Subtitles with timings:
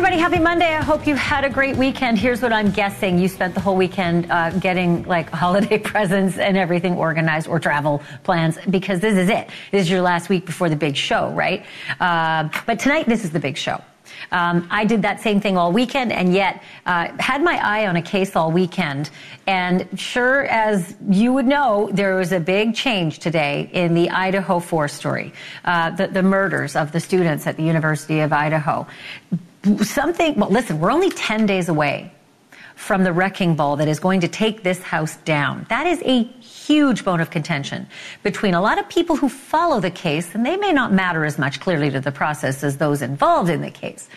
[0.00, 0.18] everybody.
[0.18, 0.74] Happy Monday.
[0.74, 2.18] I hope you had a great weekend.
[2.18, 3.18] Here's what I'm guessing.
[3.18, 8.02] You spent the whole weekend uh, getting like holiday presents and everything organized or travel
[8.22, 9.50] plans because this is it.
[9.72, 11.66] This is your last week before the big show, right?
[12.00, 13.78] Uh, but tonight, this is the big show.
[14.32, 17.96] Um, I did that same thing all weekend and yet uh, had my eye on
[17.96, 19.10] a case all weekend.
[19.46, 24.60] And sure as you would know, there was a big change today in the Idaho
[24.60, 25.34] 4 story,
[25.66, 28.86] uh, the, the murders of the students at the University of Idaho
[29.82, 32.12] something, well, listen, we're only 10 days away
[32.74, 35.66] from the wrecking ball that is going to take this house down.
[35.68, 37.86] That is a huge bone of contention
[38.22, 41.38] between a lot of people who follow the case, and they may not matter as
[41.38, 44.08] much clearly to the process as those involved in the case.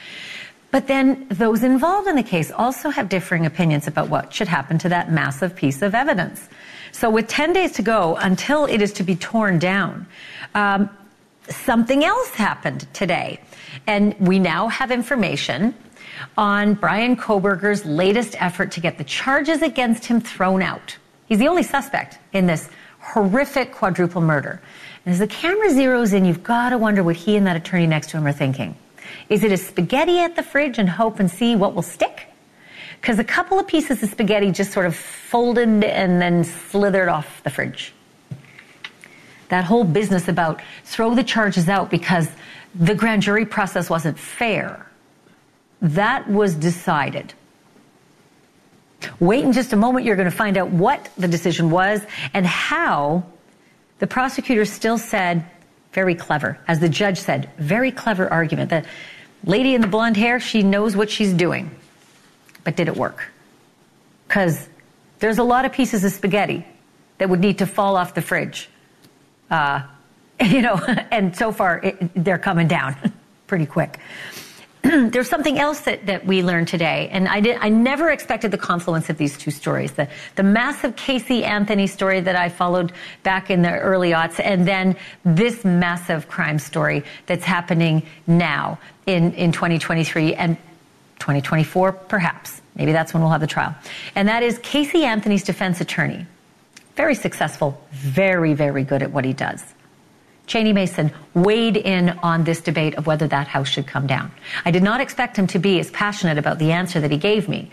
[0.71, 4.77] But then those involved in the case also have differing opinions about what should happen
[4.79, 6.47] to that massive piece of evidence.
[6.93, 10.07] So with 10 days to go until it is to be torn down,
[10.55, 10.89] um,
[11.49, 13.39] something else happened today.
[13.87, 15.75] And we now have information
[16.37, 20.97] on Brian Kohberger's latest effort to get the charges against him thrown out.
[21.25, 22.69] He's the only suspect in this
[22.99, 24.61] horrific quadruple murder.
[25.05, 27.87] And as the camera zeroes in, you've got to wonder what he and that attorney
[27.87, 28.75] next to him are thinking.
[29.29, 32.27] Is it a spaghetti at the fridge and hope and see what will stick?
[33.01, 37.43] Because a couple of pieces of spaghetti just sort of folded and then slithered off
[37.43, 37.93] the fridge.
[39.53, 42.27] That whole business about throw the charges out because
[42.73, 44.83] the grand jury process wasn't fair.
[45.79, 47.35] That was decided.
[49.19, 52.01] Wait in just a moment, you're going to find out what the decision was
[52.33, 53.21] and how
[53.99, 55.45] the prosecutor still said,
[55.91, 56.57] very clever.
[56.67, 58.71] As the judge said, very clever argument.
[58.71, 58.83] The
[59.43, 61.69] lady in the blonde hair, she knows what she's doing.
[62.63, 63.31] But did it work?
[64.27, 64.67] Because
[65.19, 66.65] there's a lot of pieces of spaghetti
[67.19, 68.67] that would need to fall off the fridge.
[69.53, 69.83] Uh,
[70.43, 70.75] you know,
[71.11, 72.95] and so far it, they're coming down
[73.47, 73.99] pretty quick.
[74.81, 78.57] There's something else that, that we learned today, and I did I never expected the
[78.57, 79.91] confluence of these two stories.
[79.91, 84.67] The the massive Casey Anthony story that I followed back in the early aughts, and
[84.67, 90.57] then this massive crime story that's happening now in, in 2023 and
[91.19, 92.61] 2024, perhaps.
[92.75, 93.75] Maybe that's when we'll have the trial.
[94.15, 96.25] And that is Casey Anthony's defense attorney.
[96.95, 99.63] Very successful, very, very good at what he does.
[100.45, 104.31] Cheney Mason weighed in on this debate of whether that house should come down.
[104.65, 107.47] I did not expect him to be as passionate about the answer that he gave
[107.47, 107.71] me.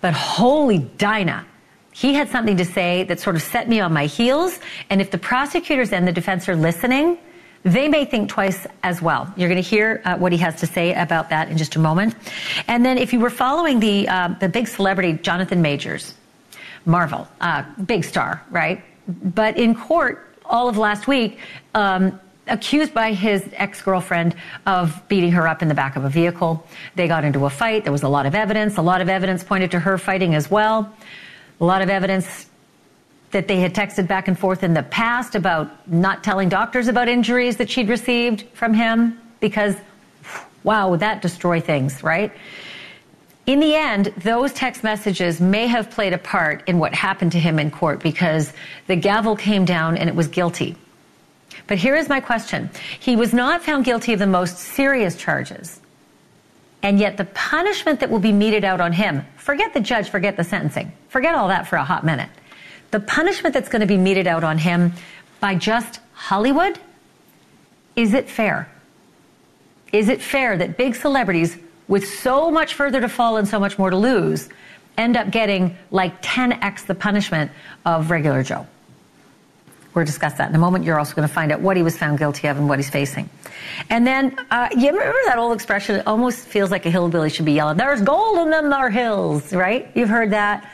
[0.00, 1.46] But holy Dinah,
[1.92, 4.58] he had something to say that sort of set me on my heels.
[4.90, 7.18] And if the prosecutors and the defense are listening,
[7.62, 9.32] they may think twice as well.
[9.36, 11.78] You're going to hear uh, what he has to say about that in just a
[11.78, 12.14] moment.
[12.68, 16.14] And then if you were following the, uh, the big celebrity, Jonathan Majors,
[16.86, 18.82] Marvel, uh, big star, right?
[19.08, 21.38] But in court, all of last week,
[21.74, 24.34] um, accused by his ex-girlfriend
[24.66, 26.66] of beating her up in the back of a vehicle.
[26.94, 27.84] They got into a fight.
[27.84, 28.76] There was a lot of evidence.
[28.76, 30.92] A lot of evidence pointed to her fighting as well.
[31.60, 32.46] A lot of evidence
[33.30, 37.08] that they had texted back and forth in the past about not telling doctors about
[37.08, 39.74] injuries that she'd received from him because,
[40.62, 42.30] wow, would that destroy things, right?
[43.46, 47.38] In the end, those text messages may have played a part in what happened to
[47.38, 48.52] him in court because
[48.86, 50.76] the gavel came down and it was guilty.
[51.66, 52.70] But here is my question.
[53.00, 55.80] He was not found guilty of the most serious charges.
[56.82, 60.36] And yet the punishment that will be meted out on him, forget the judge, forget
[60.36, 62.28] the sentencing, forget all that for a hot minute.
[62.90, 64.92] The punishment that's going to be meted out on him
[65.40, 66.78] by just Hollywood,
[67.96, 68.70] is it fair?
[69.92, 71.56] Is it fair that big celebrities
[71.88, 74.48] with so much further to fall and so much more to lose,
[74.96, 77.50] end up getting like 10x the punishment
[77.84, 78.66] of regular Joe.
[79.94, 80.84] We'll discuss that in a moment.
[80.84, 82.90] You're also going to find out what he was found guilty of and what he's
[82.90, 83.30] facing.
[83.90, 85.96] And then, uh, you remember that old expression?
[85.96, 89.52] It almost feels like a hillbilly should be yelling, there's gold in them there hills,
[89.52, 89.90] right?
[89.94, 90.68] You've heard that.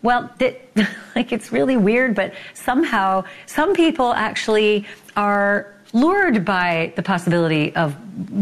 [0.00, 0.30] Well,
[1.14, 4.86] like it's really weird, but somehow some people actually
[5.16, 7.94] are lured by the possibility of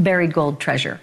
[0.05, 1.01] buried gold treasure.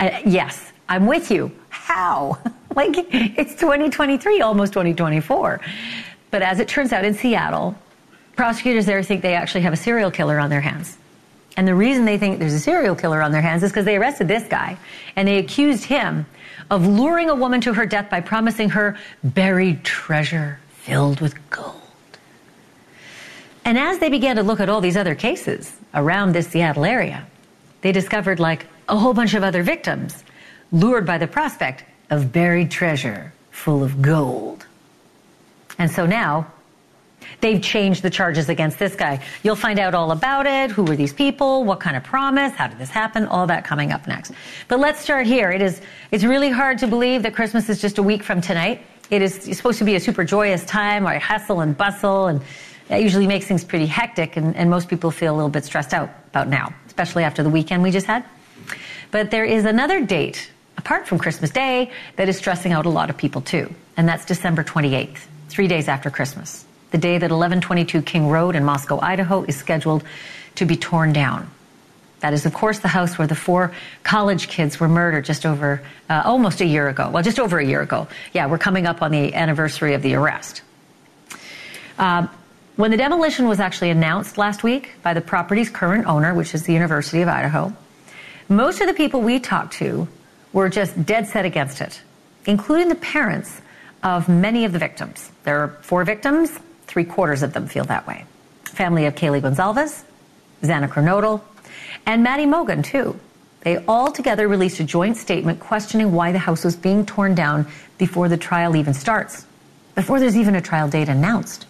[0.00, 1.52] Yes, I'm with you.
[1.68, 2.38] How?
[2.76, 5.60] like, it's 2023, almost 2024.
[6.30, 7.76] But as it turns out in Seattle,
[8.36, 10.98] prosecutors there think they actually have a serial killer on their hands.
[11.56, 13.96] And the reason they think there's a serial killer on their hands is because they
[13.96, 14.76] arrested this guy
[15.14, 16.26] and they accused him
[16.70, 21.80] of luring a woman to her death by promising her buried treasure filled with gold.
[23.64, 27.26] And as they began to look at all these other cases around this Seattle area,
[27.82, 30.24] they discovered like a whole bunch of other victims,
[30.72, 34.66] lured by the prospect of buried treasure full of gold.
[35.78, 36.46] And so now,
[37.40, 39.22] They've changed the charges against this guy.
[39.42, 40.70] You'll find out all about it.
[40.70, 41.64] Who were these people?
[41.64, 42.52] What kind of promise?
[42.52, 43.26] How did this happen?
[43.26, 44.32] All that coming up next.
[44.68, 45.50] But let's start here.
[45.50, 48.82] It is, it's really hard to believe that Christmas is just a week from tonight.
[49.10, 52.40] It is supposed to be a super joyous time where hustle and bustle and
[52.88, 55.94] that usually makes things pretty hectic and, and most people feel a little bit stressed
[55.94, 58.24] out about now, especially after the weekend we just had.
[59.14, 63.10] But there is another date apart from Christmas Day that is stressing out a lot
[63.10, 63.72] of people too.
[63.96, 65.18] And that's December 28th,
[65.48, 70.02] three days after Christmas the day that 1122 King Road in Moscow, Idaho is scheduled
[70.56, 71.48] to be torn down.
[72.20, 73.72] That is, of course, the house where the four
[74.02, 75.80] college kids were murdered just over,
[76.10, 77.08] uh, almost a year ago.
[77.08, 78.08] Well, just over a year ago.
[78.32, 80.62] Yeah, we're coming up on the anniversary of the arrest.
[82.00, 82.26] Uh,
[82.74, 86.64] when the demolition was actually announced last week by the property's current owner, which is
[86.64, 87.72] the University of Idaho,
[88.48, 90.08] most of the people we talked to
[90.52, 92.00] were just dead set against it,
[92.46, 93.60] including the parents
[94.02, 95.30] of many of the victims.
[95.44, 96.58] There are four victims.
[96.86, 98.26] Three quarters of them feel that way.
[98.64, 100.04] Family of Kaylee Goncalves,
[100.62, 101.40] Xana Kernodle,
[102.06, 103.18] and Maddie Mogen, too.
[103.60, 107.66] They all together released a joint statement questioning why the house was being torn down
[107.96, 109.46] before the trial even starts,
[109.94, 111.66] before there's even a trial date announced.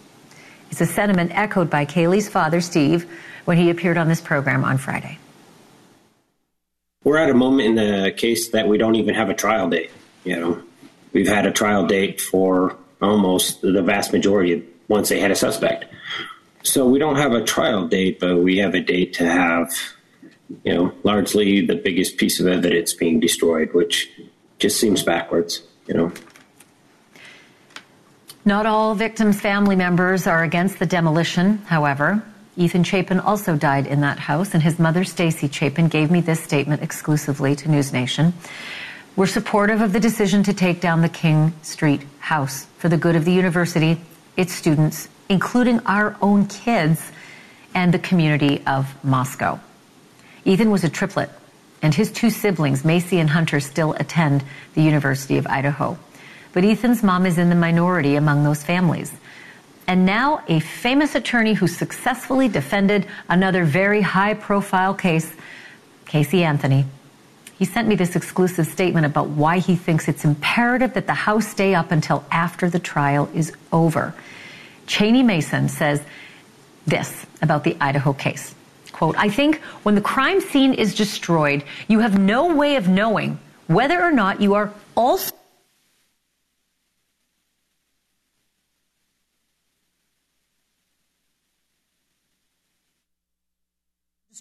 [0.73, 3.09] It's a sentiment echoed by Kaylee's father, Steve,
[3.45, 5.19] when he appeared on this program on Friday.
[7.05, 9.91] We're at a moment in the case that we don't even have a trial date.
[10.25, 10.63] You know,
[11.13, 15.85] we've had a trial date for almost the vast majority once they had a suspect.
[16.63, 19.71] So we don't have a trial date, but we have a date to have,
[20.65, 24.11] you know, largely the biggest piece of evidence being destroyed, which
[24.59, 26.11] just seems backwards, you know.
[28.47, 32.23] Not all victims' family members are against the demolition, however.
[32.57, 36.43] Ethan Chapin also died in that house, and his mother, Stacy Chapin, gave me this
[36.43, 38.33] statement exclusively to News Nation.
[39.17, 43.17] We're supportive of the decision to take down the King Street house for the good
[43.17, 44.01] of the university
[44.37, 47.11] its students, including our own kids
[47.75, 49.61] and the community of Moscow.
[50.45, 51.31] Ethan was a triplet,
[51.83, 55.99] and his two siblings, Maizie and Hunter, still attend the University of Idaho.
[56.53, 59.13] But Ethan's mom is in the minority among those families.
[59.87, 65.31] And now, a famous attorney who successfully defended another very high profile case,
[66.07, 66.87] Casey Anthony.
[67.59, 71.47] He sent me this exclusive statement about why he thinks it's imperative that the House
[71.47, 74.15] stay up until after the trial is over.
[74.87, 76.03] Cheney Mason says
[76.87, 78.55] this about the Idaho case.
[78.93, 83.39] Quote, I think when the crime scene is destroyed, you have no way of knowing
[83.67, 85.35] whether or not you are also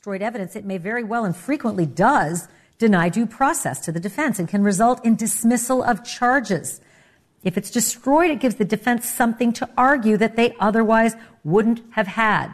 [0.03, 4.37] destroyed evidence, it may very well and frequently does deny due process to the defense
[4.37, 6.81] and can result in dismissal of charges.
[7.45, 11.15] If it's destroyed, it gives the defense something to argue that they otherwise
[11.45, 12.53] wouldn't have had.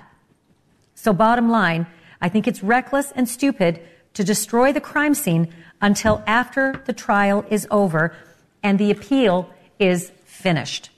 [0.94, 1.88] So bottom line,
[2.22, 3.82] I think it's reckless and stupid
[4.14, 5.52] to destroy the crime scene
[5.82, 8.16] until after the trial is over
[8.62, 9.50] and the appeal
[9.80, 10.92] is finished.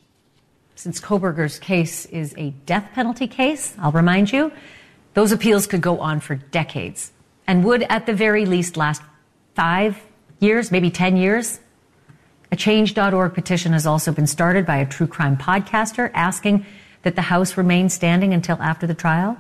[0.76, 4.52] Since Kohberger's case is a death penalty case, I'll remind you,
[5.14, 7.12] those appeals could go on for decades
[7.48, 9.02] and would at the very least last
[9.56, 10.02] five
[10.40, 11.60] years, maybe 10 years.
[12.52, 16.66] A change.org petition has also been started by a true crime podcaster asking
[17.04, 19.38] that the House remain standing until after the trial.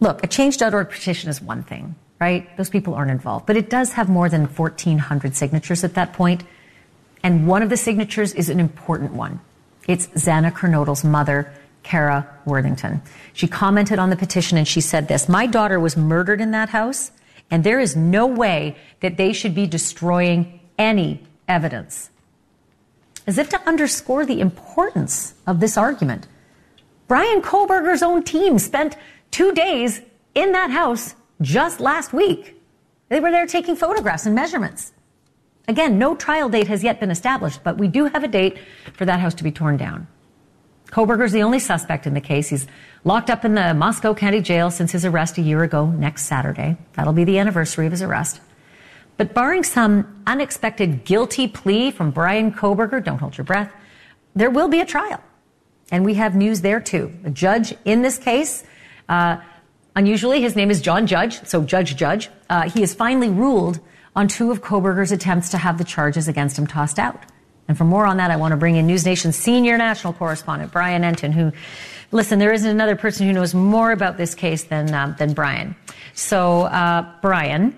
[0.00, 2.54] Look, a change.org petition is one thing, right?
[2.56, 6.44] Those people aren't involved, but it does have more than 1,400 signatures at that point,
[7.24, 9.38] And one of the signatures is an important one.
[9.86, 13.02] It's Xana Kernodle's mother, Kara Worthington.
[13.32, 16.70] She commented on the petition and she said this My daughter was murdered in that
[16.70, 17.12] house,
[17.50, 22.10] and there is no way that they should be destroying any evidence.
[23.26, 26.26] As if to underscore the importance of this argument,
[27.08, 28.96] Brian Kohberger's own team spent
[29.30, 30.00] two days
[30.34, 32.60] in that house just last week.
[33.08, 34.92] They were there taking photographs and measurements.
[35.68, 38.58] Again, no trial date has yet been established, but we do have a date
[38.94, 40.06] for that house to be torn down.
[40.92, 42.48] Kohberger's the only suspect in the case.
[42.48, 42.66] He's
[43.02, 46.76] locked up in the Moscow County Jail since his arrest a year ago next Saturday.
[46.92, 48.40] That'll be the anniversary of his arrest.
[49.16, 53.72] But barring some unexpected guilty plea from Brian Kohberger, don't hold your breath,
[54.34, 55.20] there will be a trial.
[55.90, 57.12] And we have news there too.
[57.24, 58.64] A judge in this case,
[59.08, 59.38] uh,
[59.96, 63.80] unusually, his name is John Judge, so Judge Judge, uh, he has finally ruled
[64.14, 67.22] on two of Kohberger's attempts to have the charges against him tossed out.
[67.72, 70.72] And for more on that, I want to bring in News Nation's senior national correspondent,
[70.72, 71.52] Brian Entin, who,
[72.10, 75.74] listen, there isn't another person who knows more about this case than, um, than Brian.
[76.12, 77.74] So, uh, Brian,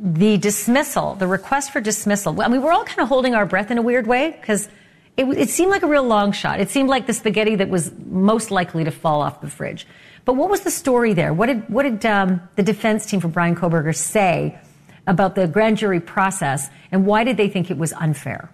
[0.00, 3.70] the dismissal, the request for dismissal, I mean, we're all kind of holding our breath
[3.70, 4.68] in a weird way because
[5.16, 6.58] it, it seemed like a real long shot.
[6.58, 9.86] It seemed like the spaghetti that was most likely to fall off the fridge.
[10.24, 11.32] But what was the story there?
[11.32, 14.58] What did, what did um, the defense team for Brian Kohberger say
[15.06, 18.50] about the grand jury process, and why did they think it was unfair?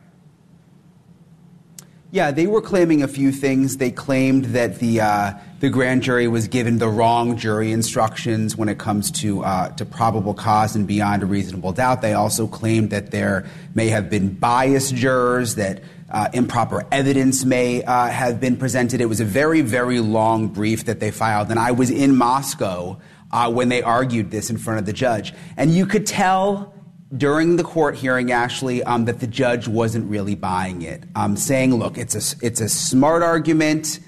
[2.15, 3.79] Yeah, they were claiming a few things.
[3.79, 8.69] They claimed that the uh, the grand jury was given the wrong jury instructions when
[8.69, 12.03] it comes to uh, to probable cause and beyond a reasonable doubt.
[12.03, 17.83] They also claimed that there may have been biased jurors, that uh, improper evidence may
[17.83, 19.01] uh, have been presented.
[19.01, 22.99] It was a very very long brief that they filed, and I was in Moscow
[23.31, 26.75] uh, when they argued this in front of the judge, and you could tell
[27.17, 31.75] during the court hearing, Ashley, um, that the judge wasn't really buying it, um, saying,
[31.75, 34.01] "Look, it's a it's a smart argument,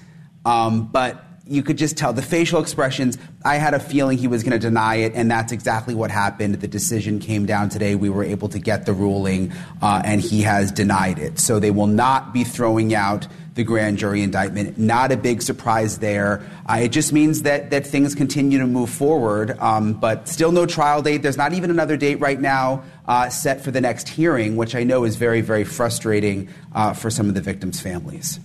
[0.45, 3.19] um, but." You could just tell the facial expressions.
[3.43, 6.55] I had a feeling he was going to deny it, and that's exactly what happened.
[6.55, 7.93] The decision came down today.
[7.93, 11.37] We were able to get the ruling, uh, and he has denied it.
[11.37, 14.77] So they will not be throwing out the grand jury indictment.
[14.77, 16.43] Not a big surprise there.
[16.69, 20.65] Uh, it just means that that things continue to move forward, um, but still no
[20.65, 21.21] trial date.
[21.21, 24.83] There's not even another date right now uh, set for the next hearing, which I
[24.83, 28.39] know is very, very frustrating uh, for some of the victims' families.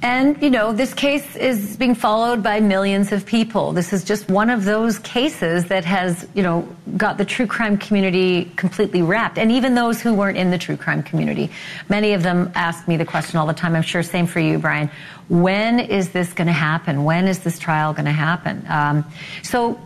[0.00, 3.72] And, you know, this case is being followed by millions of people.
[3.72, 7.76] This is just one of those cases that has, you know, got the true crime
[7.76, 9.38] community completely wrapped.
[9.38, 11.50] And even those who weren't in the true crime community.
[11.88, 13.74] Many of them ask me the question all the time.
[13.74, 14.88] I'm sure same for you, Brian.
[15.28, 17.02] When is this going to happen?
[17.02, 18.64] When is this trial going to happen?
[18.68, 19.04] Um,
[19.42, 19.80] so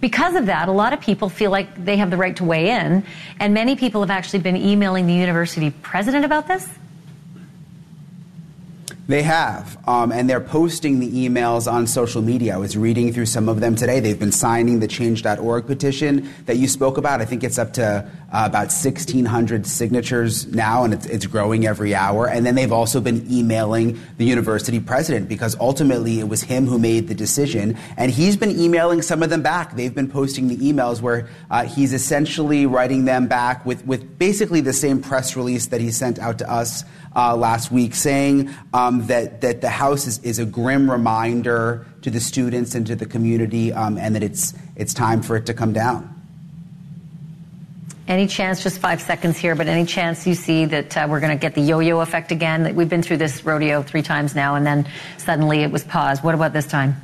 [0.00, 2.70] because of that, a lot of people feel like they have the right to weigh
[2.70, 3.04] in,
[3.38, 6.66] and many people have actually been emailing the university president about this.
[9.10, 12.54] They have, um, and they're posting the emails on social media.
[12.54, 13.98] I was reading through some of them today.
[13.98, 17.20] They've been signing the Change.org petition that you spoke about.
[17.20, 21.92] I think it's up to uh, about 1,600 signatures now, and it's, it's growing every
[21.92, 22.28] hour.
[22.28, 26.78] And then they've also been emailing the university president because ultimately it was him who
[26.78, 29.74] made the decision, and he's been emailing some of them back.
[29.74, 34.60] They've been posting the emails where uh, he's essentially writing them back with, with basically
[34.60, 39.06] the same press release that he sent out to us uh, last week, saying um,
[39.06, 43.06] that that the House is, is a grim reminder to the students and to the
[43.06, 46.16] community, um, and that it's it's time for it to come down.
[48.08, 51.30] Any chance, just five seconds here, but any chance you see that uh, we're going
[51.30, 52.64] to get the yo-yo effect again?
[52.64, 54.88] That we've been through this rodeo three times now, and then
[55.18, 56.24] suddenly it was paused.
[56.24, 56.96] What about this time?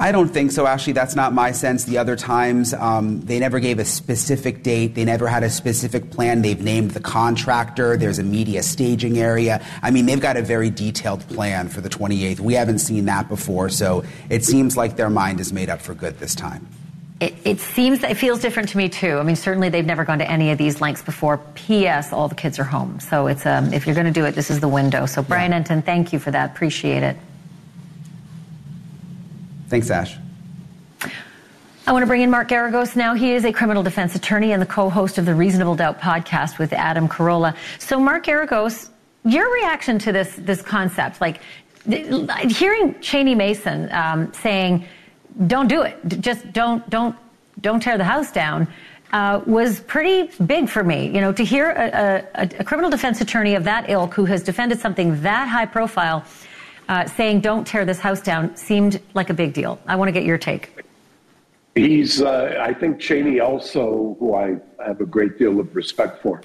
[0.00, 0.66] I don't think so.
[0.66, 1.84] Actually, that's not my sense.
[1.84, 4.94] The other times, um, they never gave a specific date.
[4.94, 6.42] They never had a specific plan.
[6.42, 7.96] They've named the contractor.
[7.96, 9.64] There's a media staging area.
[9.82, 12.38] I mean, they've got a very detailed plan for the 28th.
[12.38, 15.94] We haven't seen that before, so it seems like their mind is made up for
[15.94, 16.68] good this time.
[17.20, 19.18] It, it, seems it feels different to me too.
[19.18, 21.38] I mean, certainly they've never gone to any of these lengths before.
[21.56, 22.12] P.S.
[22.12, 24.48] All the kids are home, so it's um, if you're going to do it, this
[24.48, 25.06] is the window.
[25.06, 25.58] So, Brian yeah.
[25.58, 26.52] Entin, thank you for that.
[26.52, 27.16] Appreciate it.
[29.68, 30.16] Thanks, Ash.
[31.86, 33.14] I want to bring in Mark Geragos now.
[33.14, 36.72] He is a criminal defense attorney and the co-host of the Reasonable Doubt podcast with
[36.72, 37.56] Adam Carolla.
[37.78, 38.90] So, Mark Geragos,
[39.24, 41.40] your reaction to this this concept, like
[41.86, 44.86] hearing Cheney Mason um, saying,
[45.46, 45.96] "Don't do it.
[46.20, 47.16] Just don't don't
[47.60, 48.68] don't tear the house down."
[49.10, 51.06] Uh, was pretty big for me.
[51.06, 54.42] You know, to hear a, a, a criminal defense attorney of that ilk who has
[54.42, 56.22] defended something that high profile
[56.88, 59.78] uh, saying don't tear this house down seemed like a big deal.
[59.86, 60.70] I want to get your take.
[61.74, 66.42] He's, uh, I think Cheney also, who I have a great deal of respect for,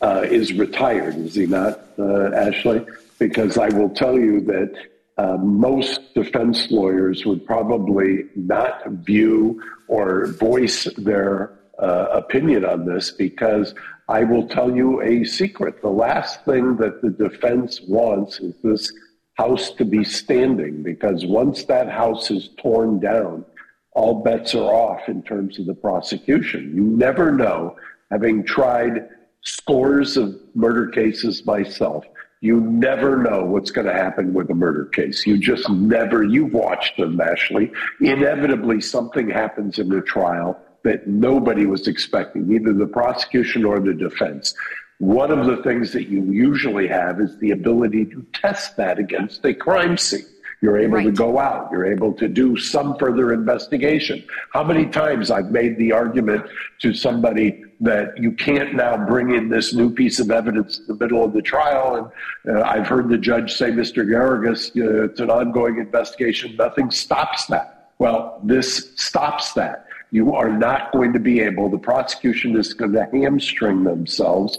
[0.00, 2.86] uh, is retired, is he not, uh, Ashley?
[3.18, 4.74] Because I will tell you that
[5.18, 13.74] uh, most defense lawyers would probably not view or voice their opinion on this because
[14.08, 15.82] I will tell you a secret.
[15.82, 18.92] The last thing that the defense wants is this
[19.36, 23.44] house to be standing because once that house is torn down,
[23.92, 26.72] all bets are off in terms of the prosecution.
[26.74, 27.76] You never know,
[28.10, 29.08] having tried
[29.42, 32.04] scores of murder cases myself,
[32.40, 35.26] you never know what's going to happen with a murder case.
[35.26, 37.72] You just never, you've watched them, Ashley.
[38.00, 43.94] Inevitably, something happens in the trial that nobody was expecting, neither the prosecution or the
[43.94, 44.54] defense.
[44.98, 49.44] One of the things that you usually have is the ability to test that against
[49.44, 50.24] a crime scene.
[50.62, 51.04] You're able right.
[51.04, 51.68] to go out.
[51.70, 54.24] You're able to do some further investigation.
[54.54, 56.46] How many times I've made the argument
[56.78, 60.94] to somebody that you can't now bring in this new piece of evidence in the
[60.94, 62.10] middle of the trial.
[62.46, 64.06] And uh, I've heard the judge say, Mr.
[64.06, 66.56] Geragos, uh, it's an ongoing investigation.
[66.56, 67.90] Nothing stops that.
[67.98, 69.86] Well, this stops that.
[70.10, 74.58] You are not going to be able, the prosecution is going to hamstring themselves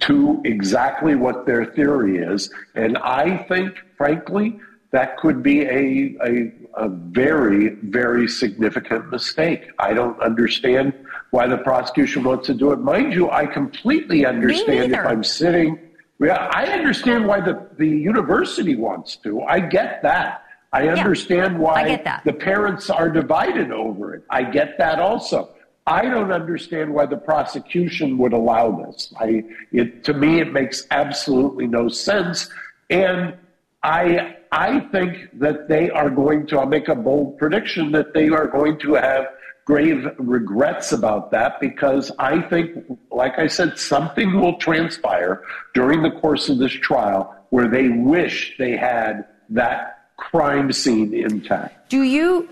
[0.00, 2.50] to exactly what their theory is.
[2.74, 4.58] And I think, frankly,
[4.90, 9.70] that could be a, a, a very, very significant mistake.
[9.78, 10.92] I don't understand
[11.30, 12.78] why the prosecution wants to do it.
[12.78, 15.78] Mind you, I completely understand if I'm sitting.
[16.18, 19.42] Yeah, I understand why the, the university wants to.
[19.42, 20.44] I get that.
[20.72, 24.24] I understand yeah, why the parents are divided over it.
[24.30, 25.54] I get that also.
[25.86, 29.14] I don't understand why the prosecution would allow this.
[29.18, 32.48] I, it, to me, it makes absolutely no sense.
[32.90, 33.36] And
[33.84, 38.28] I, I think that they are going to, I'll make a bold prediction that they
[38.30, 39.28] are going to have
[39.64, 45.42] grave regrets about that because I think, like I said, something will transpire
[45.74, 51.90] during the course of this trial where they wish they had that crime scene intact.
[51.90, 52.48] Do you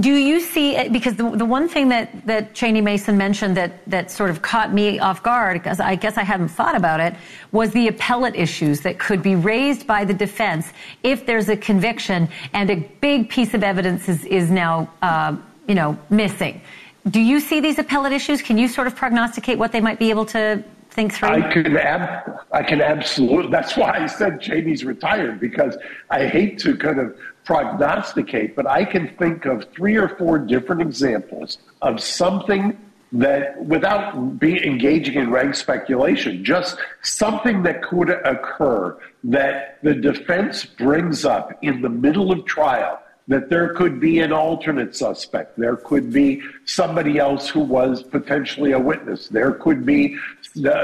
[0.00, 4.10] do you see because the, the one thing that, that Cheney Mason mentioned that, that
[4.10, 7.14] sort of caught me off guard because I guess I hadn't thought about it
[7.52, 10.72] was the appellate issues that could be raised by the defense
[11.04, 15.36] if there's a conviction and a big piece of evidence is, is now uh,
[15.68, 16.60] you know missing.
[17.08, 18.42] Do you see these appellate issues?
[18.42, 21.28] Can you sort of prognosticate what they might be able to think through?
[21.28, 23.50] I can, ab- I can absolutely.
[23.50, 25.76] That's why I said Cheney's retired because
[26.10, 30.82] I hate to kind of prognosticate, but I can think of three or four different
[30.82, 32.78] examples of something
[33.12, 40.64] that, without be engaging in rank speculation, just something that could occur that the defense
[40.64, 45.58] brings up in the middle of trial that there could be an alternate suspect.
[45.58, 49.28] There could be somebody else who was potentially a witness.
[49.28, 50.18] There could be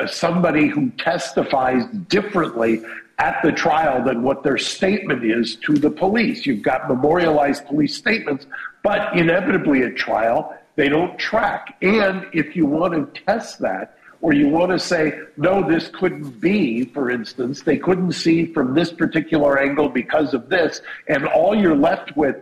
[0.06, 2.82] somebody who testifies differently
[3.20, 6.46] at the trial than what their statement is to the police.
[6.46, 8.46] You've got memorialized police statements,
[8.82, 11.76] but inevitably at trial, they don't track.
[11.82, 16.40] And if you want to test that, or you want to say, no, this couldn't
[16.40, 21.54] be, for instance, they couldn't see from this particular angle because of this, and all
[21.54, 22.36] you're left with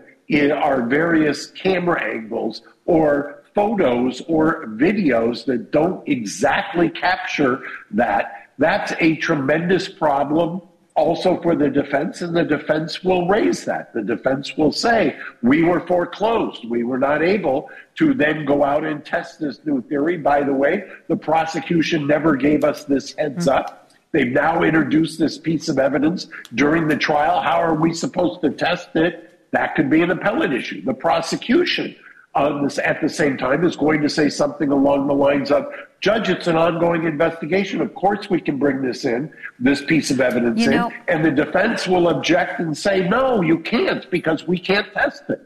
[0.52, 9.16] are various camera angles or photos or videos that don't exactly capture that, that's a
[9.16, 10.62] tremendous problem
[10.98, 13.94] also for the defense, and the defense will raise that.
[13.94, 16.68] The defense will say, we were foreclosed.
[16.68, 20.16] We were not able to then go out and test this new theory.
[20.16, 23.58] By the way, the prosecution never gave us this heads mm-hmm.
[23.58, 23.92] up.
[24.10, 27.40] They've now introduced this piece of evidence during the trial.
[27.42, 29.50] How are we supposed to test it?
[29.52, 30.82] That could be an appellate issue.
[30.82, 32.07] The prosecution on
[32.38, 35.66] Uh, this at the same time is going to say something along the lines of,
[36.00, 37.80] Judge, it's an ongoing investigation.
[37.80, 41.32] Of course, we can bring this in, this piece of evidence you know, and the
[41.32, 45.40] defense will object and say, no, you can't because we can't test it.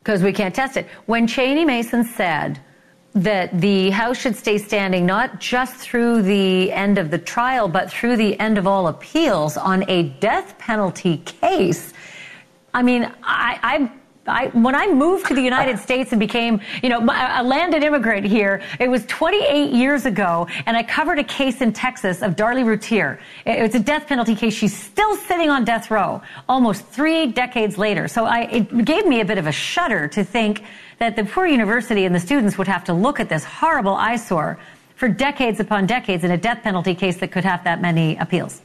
[0.00, 0.88] Because we can't test it.
[1.06, 2.58] When Cheney Mason said
[3.14, 7.92] that the House should stay standing not just through the end of the trial, but
[7.92, 11.92] through the end of all appeals on a death penalty case,
[12.74, 13.92] I mean, I, I
[14.26, 18.26] I, when I moved to the United States and became, you know, a landed immigrant
[18.26, 22.64] here, it was 28 years ago, and I covered a case in Texas of Darlie
[22.64, 23.18] Routier.
[23.44, 24.54] It was a death penalty case.
[24.54, 28.08] She's still sitting on death row almost three decades later.
[28.08, 30.62] So I, it gave me a bit of a shudder to think
[30.98, 34.58] that the poor university and the students would have to look at this horrible eyesore
[34.94, 38.62] for decades upon decades in a death penalty case that could have that many appeals.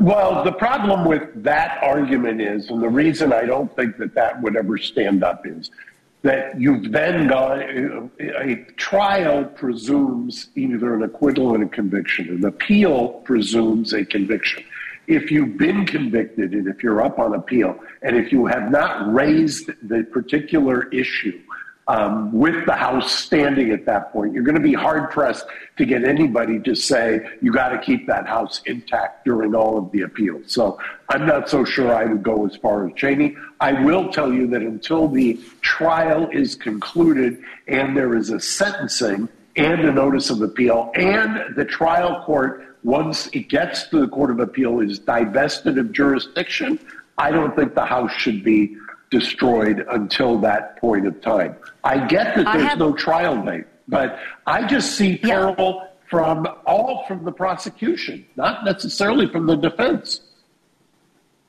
[0.00, 4.40] Well, the problem with that argument is, and the reason I don't think that that
[4.40, 5.70] would ever stand up is
[6.22, 12.30] that you've then got uh, a trial presumes either an acquittal and a conviction.
[12.30, 14.64] An appeal presumes a conviction.
[15.06, 19.12] If you've been convicted and if you're up on appeal, and if you have not
[19.12, 21.42] raised the particular issue
[21.88, 24.32] um, with the House standing at that point.
[24.32, 28.06] You're going to be hard pressed to get anybody to say you got to keep
[28.06, 30.52] that House intact during all of the appeals.
[30.52, 33.36] So I'm not so sure I would go as far as Cheney.
[33.60, 39.28] I will tell you that until the trial is concluded and there is a sentencing
[39.56, 44.30] and a notice of appeal and the trial court, once it gets to the Court
[44.30, 46.78] of Appeal, is divested of jurisdiction,
[47.18, 48.76] I don't think the House should be
[49.10, 51.56] destroyed until that point of time.
[51.84, 55.88] I get that there's have, no trial date, but I just see peril yeah.
[56.08, 60.20] from all from the prosecution, not necessarily from the defense.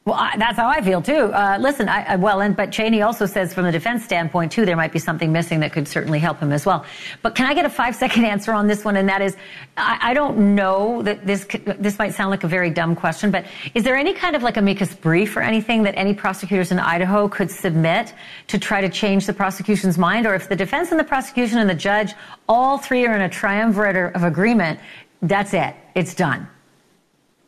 [0.03, 1.31] Well, I, that's how I feel too.
[1.31, 4.65] Uh, listen, I, I, well, and but Cheney also says from the defense standpoint too,
[4.65, 6.83] there might be something missing that could certainly help him as well.
[7.21, 8.95] But can I get a five second answer on this one?
[8.95, 9.37] And that is,
[9.77, 11.45] I, don't know that this
[11.77, 14.57] this might sound like a very dumb question, but is there any kind of like
[14.57, 18.15] amicus brief or anything that any prosecutors in Idaho could submit
[18.47, 21.69] to try to change the prosecution's mind, or if the defense and the prosecution and
[21.69, 22.13] the judge
[22.49, 24.79] all three are in a triumvirate of agreement?
[25.21, 25.75] that's it.
[25.93, 26.47] It's done.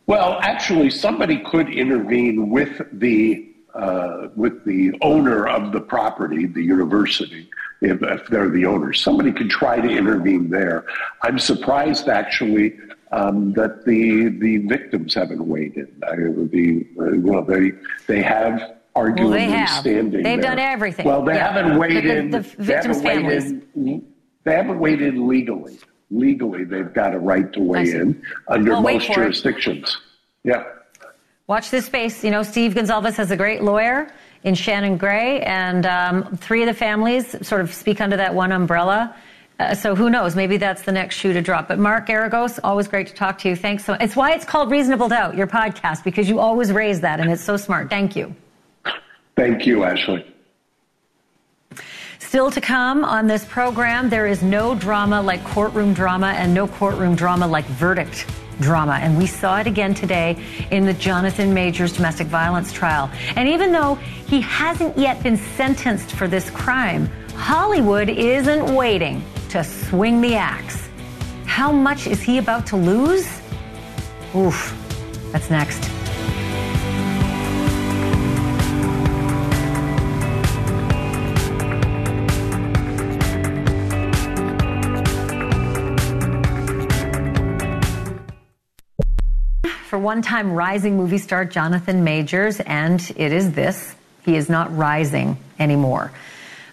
[0.06, 6.62] Well, actually, somebody could intervene with the uh, with the owner of the property, the
[6.62, 7.50] university,
[7.82, 9.02] if, if, they're the owners.
[9.02, 10.86] Somebody could try to intervene there.
[11.24, 12.78] I'm surprised, actually,
[13.12, 15.88] um, that the the victims haven't weighed in.
[16.04, 17.72] I, the, uh, well, they
[18.08, 19.70] they have arguably well, they have.
[19.70, 20.24] standing.
[20.24, 20.56] They've there.
[20.56, 21.06] done everything.
[21.06, 21.52] Well, they yeah.
[21.52, 22.32] haven't weighed the, in.
[22.32, 23.52] The, the victims' they families.
[23.76, 24.06] In,
[24.44, 25.80] they haven't weighed in legally.
[26.13, 29.97] Legally, they've got a right to weigh in under well, most jurisdictions.
[30.43, 30.49] It.
[30.49, 30.63] Yeah.
[31.47, 32.23] Watch this space.
[32.23, 36.67] You know, Steve Goncalves has a great lawyer in Shannon Gray, and um, three of
[36.67, 39.15] the families sort of speak under that one umbrella.
[39.60, 40.36] Uh, so who knows?
[40.36, 41.67] Maybe that's the next shoe to drop.
[41.67, 43.56] But Mark Geragos, always great to talk to you.
[43.56, 43.93] Thanks so.
[43.93, 47.43] It's why it's called Reasonable Doubt, your podcast, because you always raise that, and it's
[47.43, 47.89] so smart.
[47.89, 48.36] Thank you.
[49.36, 50.26] Thank you, Ashley.
[52.27, 56.67] Still to come on this program, there is no drama like courtroom drama and no
[56.67, 58.25] courtroom drama like verdict
[58.59, 58.93] drama.
[58.93, 63.12] And we saw it again today in the Jonathan Majors domestic violence trial.
[63.36, 63.95] And even though
[64.27, 70.89] he hasn't yet been sentenced for this crime, Hollywood isn't waiting to swing the axe.
[71.45, 73.27] How much is he about to lose?
[74.33, 74.75] Oof.
[75.31, 75.92] That's next.
[90.04, 95.38] One time rising movie star Jonathan Majors, and it is this he is not rising
[95.60, 96.12] anymore.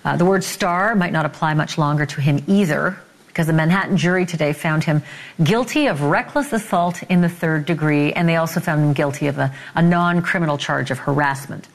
[0.05, 3.97] Uh, the word star might not apply much longer to him either, because the Manhattan
[3.97, 5.03] jury today found him
[5.43, 9.38] guilty of reckless assault in the third degree, and they also found him guilty of
[9.38, 11.69] a, a non criminal charge of harassment.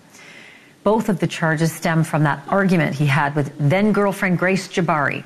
[0.83, 5.23] Both of the charges stem from that argument he had with then girlfriend Grace Jabbari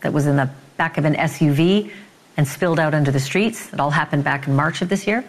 [0.00, 1.92] that was in the back of an SUV
[2.36, 3.72] and spilled out into the streets.
[3.72, 5.24] It all happened back in March of this year.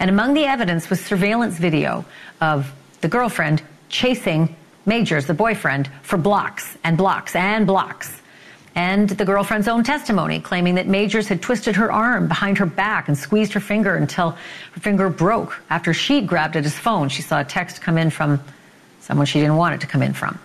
[0.00, 2.06] And among the evidence was surveillance video
[2.40, 8.22] of the girlfriend chasing Majors, the boyfriend, for blocks and blocks and blocks.
[8.74, 13.08] And the girlfriend's own testimony claiming that Majors had twisted her arm behind her back
[13.08, 14.30] and squeezed her finger until
[14.72, 15.60] her finger broke.
[15.68, 18.40] After she grabbed at his phone, she saw a text come in from
[19.00, 20.38] someone she didn't want it to come in from.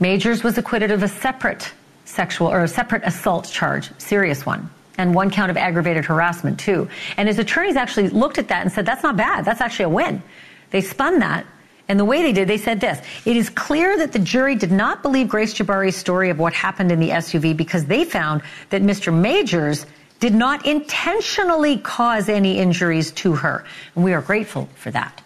[0.00, 1.70] Majors was acquitted of a separate
[2.06, 6.88] sexual or a separate assault charge, serious one and one count of aggravated harassment too.
[7.16, 9.44] And his attorneys actually looked at that and said, that's not bad.
[9.44, 10.22] That's actually a win.
[10.70, 11.46] They spun that.
[11.88, 13.00] And the way they did, they said this.
[13.24, 16.92] It is clear that the jury did not believe Grace Jabbari's story of what happened
[16.92, 19.14] in the SUV because they found that Mr.
[19.14, 19.86] Majors
[20.20, 23.64] did not intentionally cause any injuries to her.
[23.94, 25.22] And we are grateful for that.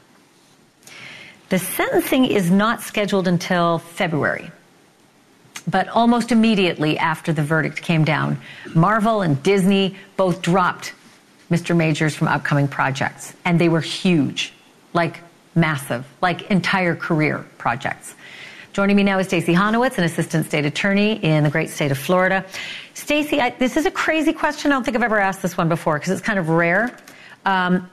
[1.48, 4.52] The sentencing is not scheduled until February.
[5.68, 8.40] But almost immediately after the verdict came down,
[8.74, 10.92] Marvel and Disney both dropped
[11.50, 11.76] Mr.
[11.76, 13.34] Majors from upcoming projects.
[13.44, 14.52] And they were huge,
[14.92, 15.20] like
[15.54, 18.14] massive, like entire career projects.
[18.72, 21.98] Joining me now is Stacey Honowitz, an assistant state attorney in the great state of
[21.98, 22.44] Florida.
[22.94, 24.72] Stacey, this is a crazy question.
[24.72, 26.96] I don't think I've ever asked this one before because it's kind of rare.
[27.44, 27.90] Um,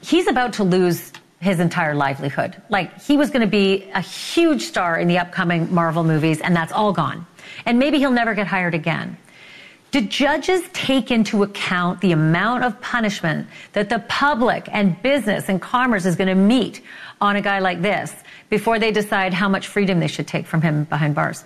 [0.00, 2.60] he's about to lose his entire livelihood.
[2.68, 6.54] Like he was going to be a huge star in the upcoming Marvel movies, and
[6.54, 7.26] that's all gone.
[7.64, 9.16] And maybe he'll never get hired again.
[9.90, 15.62] Do judges take into account the amount of punishment that the public and business and
[15.62, 16.82] commerce is going to meet
[17.20, 18.14] on a guy like this
[18.50, 21.44] before they decide how much freedom they should take from him behind bars?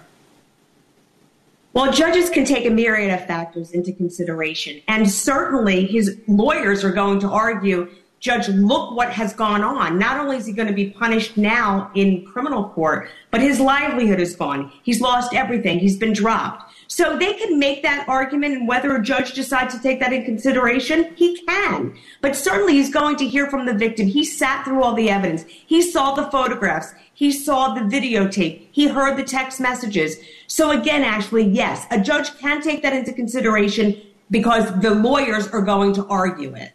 [1.73, 4.83] Well, judges can take a myriad of factors into consideration.
[4.89, 7.89] And certainly his lawyers are going to argue
[8.23, 9.99] Judge, look what has gone on.
[9.99, 14.21] Not only is he going to be punished now in criminal court, but his livelihood
[14.21, 14.71] is gone.
[14.85, 15.81] He's lost everything.
[15.81, 16.73] He's been dropped.
[16.87, 20.25] So they can make that argument, and whether a judge decides to take that in
[20.25, 21.97] consideration, he can.
[22.21, 24.07] But certainly he's going to hear from the victim.
[24.07, 25.43] He sat through all the evidence.
[25.43, 26.95] He saw the photographs.
[27.13, 28.69] He saw the videotape.
[28.71, 30.17] He heard the text messages.
[30.47, 35.63] So again, Ashley, yes, a judge can take that into consideration because the lawyers are
[35.63, 36.71] going to argue it.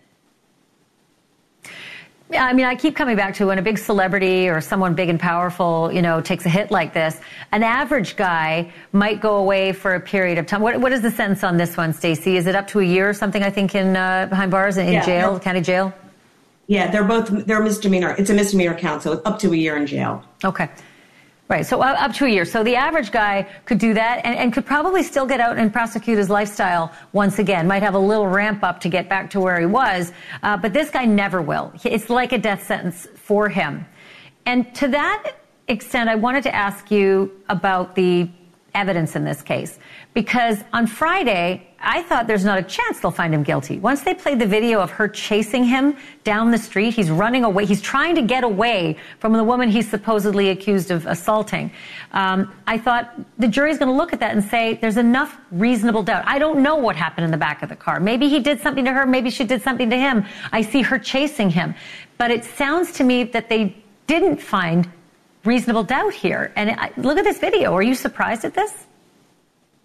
[2.31, 5.19] I mean, I keep coming back to when a big celebrity or someone big and
[5.19, 7.21] powerful, you know, takes a hit like this,
[7.53, 10.61] an average guy might go away for a period of time.
[10.61, 12.35] What, what is the sentence on this one, Stacey?
[12.35, 14.91] Is it up to a year or something, I think, in uh, behind bars, in
[14.91, 15.93] yeah, jail, county jail?
[16.67, 18.13] Yeah, they're both, they're misdemeanor.
[18.17, 20.21] It's a misdemeanor count, so it's up to a year in jail.
[20.43, 20.69] Okay.
[21.49, 22.43] Right, so up to a year.
[22.43, 25.71] So the average guy could do that and, and, could probably still get out and
[25.71, 27.67] prosecute his lifestyle once again.
[27.67, 30.11] Might have a little ramp up to get back to where he was,
[30.43, 31.71] uh, but this guy never will.
[31.85, 33.85] It's like a death sentence for him.
[34.45, 35.37] And to that
[35.69, 38.29] extent, I wanted to ask you about the
[38.77, 39.79] evidence in this case
[40.13, 43.79] because on Friday, I thought there's not a chance they'll find him guilty.
[43.79, 47.65] Once they played the video of her chasing him down the street, he's running away.
[47.65, 51.71] He's trying to get away from the woman he's supposedly accused of assaulting.
[52.13, 56.03] Um, I thought the jury's going to look at that and say there's enough reasonable
[56.03, 56.23] doubt.
[56.27, 57.99] I don't know what happened in the back of the car.
[57.99, 59.05] Maybe he did something to her.
[59.05, 60.25] Maybe she did something to him.
[60.51, 61.75] I see her chasing him.
[62.17, 63.75] But it sounds to me that they
[64.07, 64.89] didn't find
[65.47, 66.51] reasonable doubt here.
[66.55, 67.73] And I, look at this video.
[67.73, 68.85] Are you surprised at this?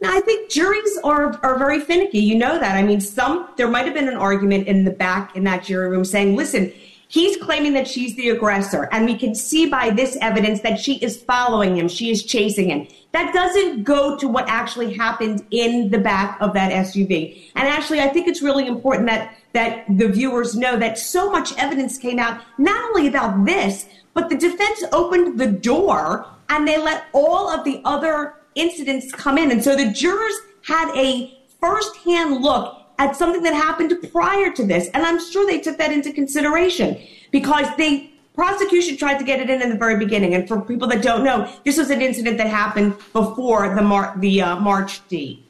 [0.01, 2.19] Now, I think juries are, are very finicky.
[2.19, 2.77] You know that.
[2.77, 5.89] I mean, some, there might have been an argument in the back in that jury
[5.89, 6.73] room saying, listen,
[7.07, 8.89] he's claiming that she's the aggressor.
[8.91, 11.87] And we can see by this evidence that she is following him.
[11.87, 12.89] She is chasing him.
[13.13, 17.51] That doesn't go to what actually happened in the back of that SUV.
[17.55, 21.57] And actually, I think it's really important that, that the viewers know that so much
[21.59, 26.79] evidence came out, not only about this, but the defense opened the door and they
[26.79, 29.51] let all of the other incidents come in.
[29.51, 30.35] And so the jurors
[30.67, 34.89] had a firsthand look at something that happened prior to this.
[34.95, 39.51] And I'm sure they took that into consideration because the prosecution tried to get it
[39.51, 40.35] in in the very beginning.
[40.35, 44.15] And for people that don't know, this was an incident that happened before the, Mar-
[44.19, 45.47] the uh, March date.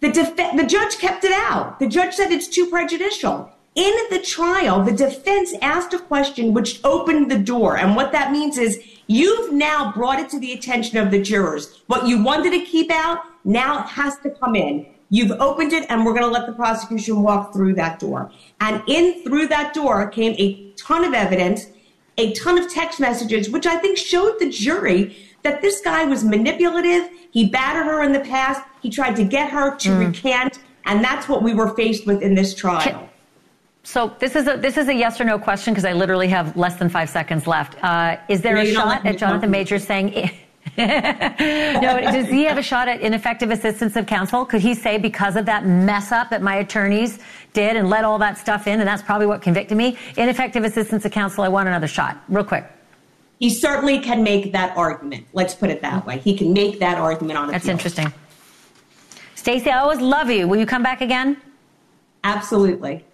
[0.00, 1.80] The, def- the judge kept it out.
[1.80, 3.50] The judge said it's too prejudicial.
[3.78, 7.78] In the trial, the defense asked a question which opened the door.
[7.78, 11.82] And what that means is you've now brought it to the attention of the jurors.
[11.86, 14.84] What you wanted to keep out now has to come in.
[15.10, 18.32] You've opened it and we're going to let the prosecution walk through that door.
[18.60, 21.68] And in through that door came a ton of evidence,
[22.16, 26.24] a ton of text messages, which I think showed the jury that this guy was
[26.24, 27.10] manipulative.
[27.30, 28.60] He battered her in the past.
[28.82, 30.08] He tried to get her to mm.
[30.08, 30.58] recant.
[30.84, 33.08] And that's what we were faced with in this trial.
[33.88, 36.54] So this is a this is a yes or no question because I literally have
[36.58, 37.82] less than five seconds left.
[37.82, 40.12] Uh, is there a shot at Jonathan Major saying?
[40.76, 44.44] no, does he have a shot at ineffective assistance of counsel?
[44.44, 47.18] Could he say because of that mess up that my attorneys
[47.54, 49.96] did and let all that stuff in, and that's probably what convicted me?
[50.18, 51.42] Ineffective assistance of counsel.
[51.42, 52.70] I want another shot, real quick.
[53.38, 55.28] He certainly can make that argument.
[55.32, 56.18] Let's put it that way.
[56.18, 57.50] He can make that argument on.
[57.50, 58.12] That's interesting.
[59.34, 60.46] Stacey, I always love you.
[60.46, 61.38] Will you come back again?
[62.22, 63.06] Absolutely.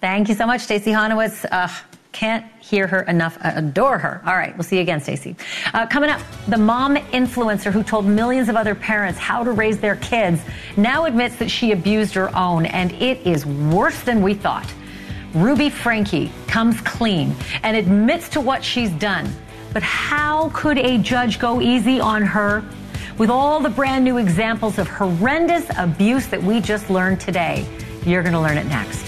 [0.00, 1.44] Thank you so much, Stacey Honowitz.
[1.50, 1.68] Uh,
[2.12, 3.36] can't hear her enough.
[3.40, 4.22] I adore her.
[4.24, 5.36] All right, we'll see you again, Stacey.
[5.74, 9.78] Uh, coming up, the mom influencer who told millions of other parents how to raise
[9.78, 10.40] their kids
[10.76, 14.72] now admits that she abused her own, and it is worse than we thought.
[15.34, 19.28] Ruby Franke comes clean and admits to what she's done.
[19.72, 22.64] But how could a judge go easy on her
[23.18, 27.66] with all the brand new examples of horrendous abuse that we just learned today?
[28.06, 29.07] You're going to learn it next.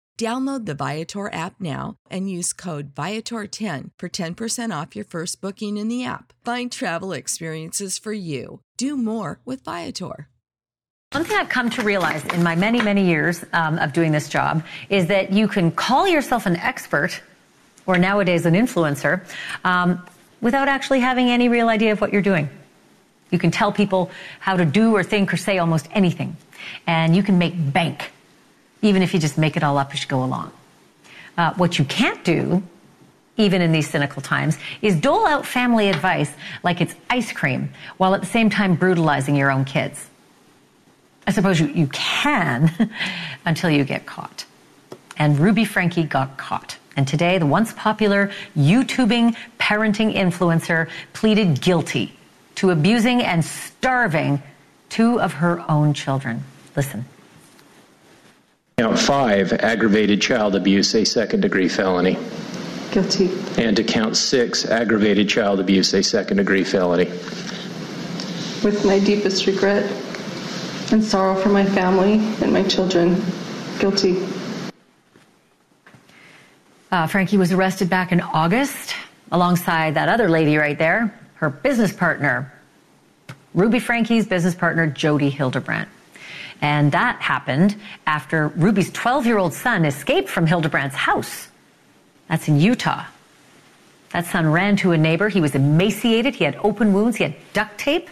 [0.21, 5.77] Download the Viator app now and use code Viator10 for 10% off your first booking
[5.77, 6.31] in the app.
[6.45, 8.61] Find travel experiences for you.
[8.77, 10.27] Do more with Viator.
[11.13, 14.29] One thing I've come to realize in my many, many years um, of doing this
[14.29, 17.19] job is that you can call yourself an expert
[17.87, 19.25] or nowadays an influencer
[19.63, 20.05] um,
[20.39, 22.47] without actually having any real idea of what you're doing.
[23.31, 26.37] You can tell people how to do or think or say almost anything,
[26.85, 28.11] and you can make bank
[28.81, 30.51] even if you just make it all up as you go along.
[31.37, 32.61] Uh, what you can't do,
[33.37, 36.31] even in these cynical times, is dole out family advice
[36.63, 40.09] like it's ice cream while at the same time brutalizing your own kids.
[41.25, 42.91] I suppose you, you can
[43.45, 44.45] until you get caught.
[45.17, 46.77] And Ruby Franke got caught.
[46.97, 52.17] And today, the once popular YouTubing parenting influencer pleaded guilty
[52.55, 54.41] to abusing and starving
[54.89, 56.43] two of her own children.
[56.75, 57.05] Listen.
[58.81, 62.17] Count five, aggravated child abuse, a second degree felony.
[62.89, 63.29] Guilty.
[63.61, 67.05] And to count six, aggravated child abuse, a second degree felony.
[68.63, 69.83] With my deepest regret
[70.91, 73.21] and sorrow for my family and my children,
[73.77, 74.25] guilty.
[76.91, 78.95] Uh, Franke was arrested back in August
[79.31, 82.51] alongside that other lady right there, her business partner,
[83.53, 85.87] Ruby Franke's business partner, Jodi Hildebrandt.
[86.61, 91.47] And that happened after Ruby's 12 year old son escaped from Hildebrandt's house.
[92.27, 93.05] That's in Utah.
[94.11, 95.29] That son ran to a neighbor.
[95.29, 96.35] He was emaciated.
[96.35, 97.17] He had open wounds.
[97.17, 98.09] He had duct tape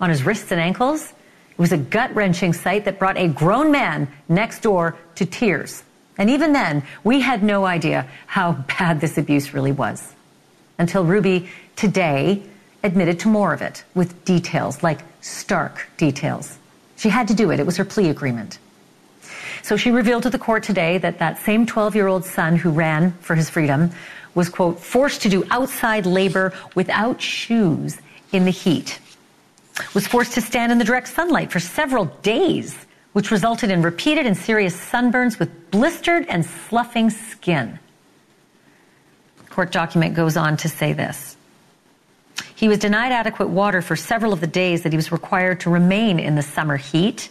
[0.00, 1.12] on his wrists and ankles.
[1.50, 5.82] It was a gut wrenching sight that brought a grown man next door to tears.
[6.18, 10.12] And even then, we had no idea how bad this abuse really was.
[10.78, 12.42] Until Ruby today
[12.82, 16.58] admitted to more of it with details, like stark details.
[16.96, 17.60] She had to do it.
[17.60, 18.58] It was her plea agreement.
[19.62, 22.70] So she revealed to the court today that that same 12 year old son who
[22.70, 23.90] ran for his freedom
[24.34, 27.98] was, quote, forced to do outside labor without shoes
[28.32, 29.00] in the heat,
[29.94, 32.76] was forced to stand in the direct sunlight for several days,
[33.12, 37.78] which resulted in repeated and serious sunburns with blistered and sloughing skin.
[39.50, 41.35] Court document goes on to say this.
[42.56, 45.70] He was denied adequate water for several of the days that he was required to
[45.70, 47.28] remain in the summer heat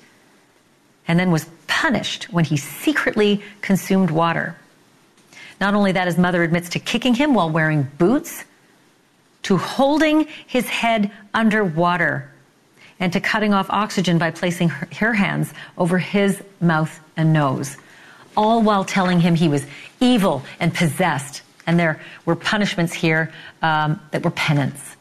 [1.07, 4.55] and then was punished when he secretly consumed water.
[5.59, 8.45] Not only that, his mother admits to kicking him while wearing boots,
[9.43, 12.31] to holding his head under water,
[12.99, 17.77] and to cutting off oxygen by placing her, her hands over his mouth and nose,
[18.37, 19.65] all while telling him he was
[19.99, 21.41] evil and possessed.
[21.65, 23.33] And there were punishments here
[23.63, 24.94] um, that were penance.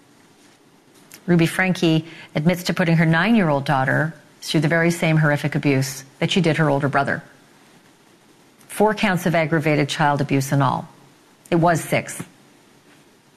[1.27, 5.55] Ruby Franke admits to putting her nine year old daughter through the very same horrific
[5.55, 7.23] abuse that she did her older brother.
[8.69, 10.89] Four counts of aggravated child abuse in all.
[11.51, 12.23] It was six.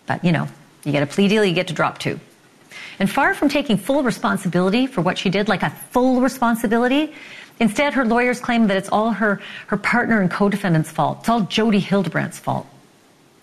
[0.05, 0.47] But, you know,
[0.83, 2.19] you get a plea deal, you get to drop two.
[2.99, 7.13] And far from taking full responsibility for what she did, like a full responsibility,
[7.59, 11.19] instead her lawyers claim that it's all her, her partner and co-defendant's fault.
[11.19, 12.67] It's all Jodi Hildebrandt's fault.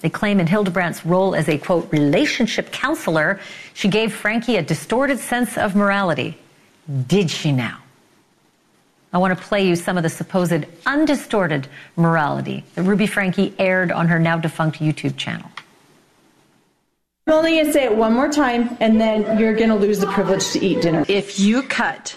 [0.05, 3.40] They claim in Hildebrandt's role as a quote relationship counselor,
[3.73, 6.37] she gave Franke a distorted sense of morality.
[7.07, 7.79] Did she now?
[9.14, 13.90] I want to play you some of the supposed undistorted morality that Ruby Franke aired
[13.90, 15.49] on her now defunct YouTube channel.
[17.27, 20.01] I'm only going to say it one more time, and then you're going to lose
[20.01, 21.07] the privilege to eat dinner.
[21.09, 22.14] If you cut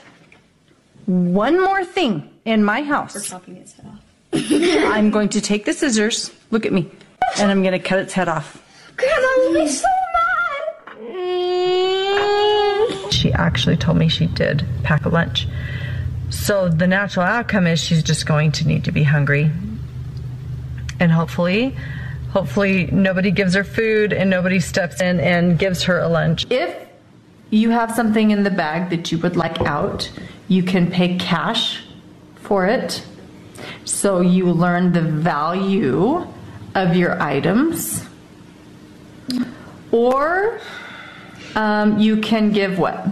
[1.05, 3.33] one more thing in my house,
[4.33, 6.33] I'm going to take the scissors.
[6.51, 6.91] Look at me
[7.37, 8.61] and I'm gonna cut its head off.
[8.95, 10.97] Because I'm gonna be so mad.
[11.01, 13.11] Mm.
[13.11, 15.47] She actually told me she did pack a lunch.
[16.29, 19.51] So the natural outcome is she's just going to need to be hungry.
[20.99, 21.75] And hopefully,
[22.31, 26.45] hopefully nobody gives her food and nobody steps in and gives her a lunch.
[26.49, 26.75] If
[27.49, 30.11] you have something in the bag that you would like out,
[30.47, 31.83] you can pay cash
[32.35, 33.05] for it.
[33.85, 36.27] So you learn the value
[36.77, 38.05] of your items.
[39.91, 40.59] Or
[41.55, 43.07] um, you can give what?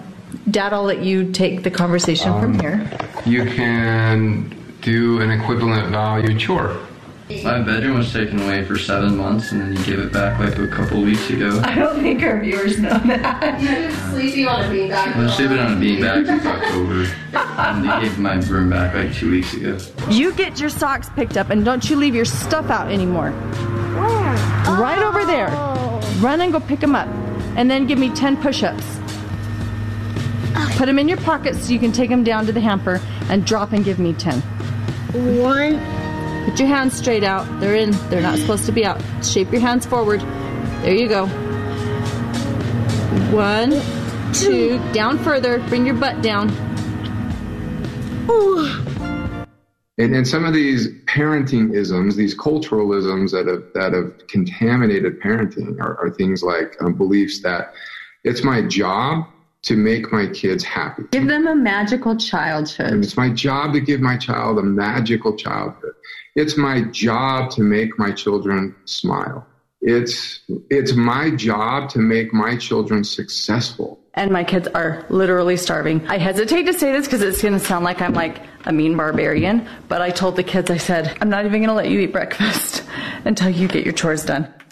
[0.50, 2.90] Dad, I'll let you take the conversation um, from here.
[3.26, 6.80] You can do an equivalent value chore.
[7.28, 10.60] My bedroom was taken away for seven months, and then you gave it back like
[10.60, 11.60] a couple weeks ago.
[11.64, 13.60] I don't think our viewers know that.
[13.60, 15.16] You've been sleeping on a beanbag.
[15.16, 19.12] I was sleeping on a beanbag since October, and they gave my room back like
[19.16, 19.76] two weeks ago.
[20.12, 23.32] You get your socks picked up, and don't you leave your stuff out anymore.
[23.32, 24.36] Where?
[24.78, 25.08] Right oh.
[25.08, 25.48] over there.
[26.22, 27.08] Run and go pick them up,
[27.58, 28.86] and then give me 10 push ups.
[30.52, 30.78] Okay.
[30.78, 33.48] Put them in your pockets so you can take them down to the hamper and
[33.48, 34.42] drop and give me 10.
[35.42, 35.95] One.
[36.46, 37.60] Put your hands straight out.
[37.60, 37.92] They're in.
[38.10, 39.02] They're not supposed to be out.
[39.26, 40.22] Shape your hands forward.
[40.22, 41.26] There you go.
[43.36, 43.82] One,
[44.32, 45.58] two, down further.
[45.68, 46.52] Bring your butt down.
[48.30, 48.68] Ooh.
[49.98, 55.20] And, and some of these parenting isms, these cultural isms that have that have contaminated
[55.22, 57.74] parenting, are, are things like um, beliefs that
[58.24, 59.26] it's my job
[59.66, 61.04] to make my kids happy.
[61.12, 62.92] Give them a magical childhood.
[62.92, 65.94] And it's my job to give my child a magical childhood.
[66.36, 69.46] It's my job to make my children smile.
[69.82, 74.00] It's it's my job to make my children successful.
[74.14, 76.08] And my kids are literally starving.
[76.08, 78.96] I hesitate to say this because it's going to sound like I'm like a mean
[78.96, 82.00] barbarian, but I told the kids I said, "I'm not even going to let you
[82.00, 82.84] eat breakfast
[83.26, 84.52] until you get your chores done."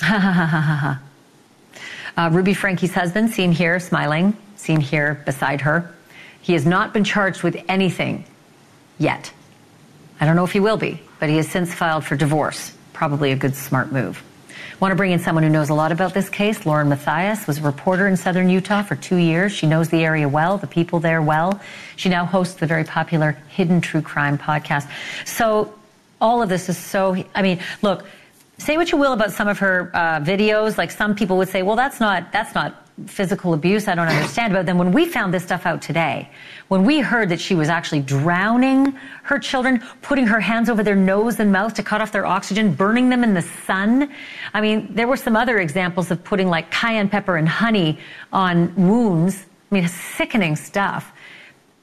[0.00, 1.00] Ha ha ha ha ha.
[2.16, 5.92] Uh, Ruby Franke's husband, seen here smiling, seen here beside her.
[6.40, 8.24] He has not been charged with anything
[8.98, 9.32] yet.
[10.20, 12.72] I don't know if he will be, but he has since filed for divorce.
[12.92, 14.22] Probably a good, smart move.
[14.80, 16.66] Want to bring in someone who knows a lot about this case.
[16.66, 19.52] Lauren Matthias was a reporter in southern Utah for two years.
[19.52, 21.60] She knows the area well, the people there well.
[21.96, 24.90] She now hosts the very popular Hidden True Crime podcast.
[25.24, 25.74] So
[26.20, 27.24] all of this is so.
[27.34, 28.04] I mean, look,
[28.58, 30.78] say what you will about some of her uh, videos.
[30.78, 33.88] Like some people would say, well, that's not that's not physical abuse.
[33.88, 34.52] I don't understand.
[34.52, 36.30] But then when we found this stuff out today,
[36.68, 38.92] when we heard that she was actually drowning
[39.24, 42.72] her children, putting her hands over their nose and mouth to cut off their oxygen,
[42.72, 44.12] burning them in the sun.
[44.52, 47.98] I mean, there were some other examples of putting like cayenne pepper and honey
[48.32, 49.44] on wounds.
[49.72, 51.12] I mean, sickening stuff.